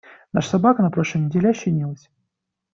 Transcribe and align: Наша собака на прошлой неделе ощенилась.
Наша 0.33 0.49
собака 0.49 0.81
на 0.81 0.89
прошлой 0.89 1.19
неделе 1.21 1.51
ощенилась. 1.51 2.09